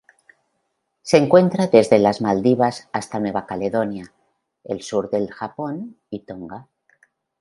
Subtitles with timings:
[1.03, 4.11] Se encuentra desde las Maldivas hasta Nueva Caledonia,
[4.63, 6.67] el sur del Japón y Tonga.